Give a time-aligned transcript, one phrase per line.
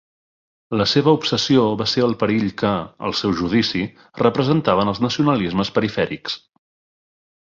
[0.79, 2.71] La seva obsessió va ser el perill que,
[3.09, 3.83] al seu judici,
[4.23, 6.39] representaven els nacionalismes perifèrics.